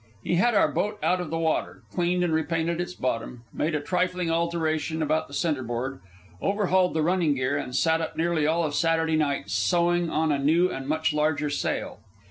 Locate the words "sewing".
9.51-10.09